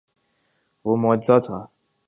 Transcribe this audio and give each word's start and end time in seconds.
وہ 0.85 0.95
معجزہ 0.95 1.39
تھا۔ 1.45 1.65